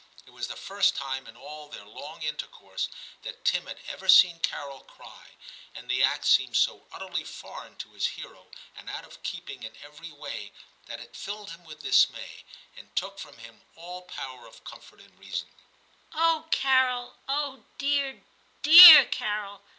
[0.25, 2.89] It was the first time in all their long intercourse
[3.21, 5.33] that Tim had ever seen Carol cry,
[5.75, 9.77] and the act seemed so utterly foreign to his hero, and out of keeping in
[9.83, 10.53] every way,
[10.87, 12.43] that it filled him with dismay,
[12.75, 15.53] and took from him all power of comfort or reasoning.
[16.13, 17.17] 'Oh, Carol!
[17.29, 18.23] oh, dear
[18.63, 19.61] dear Carol!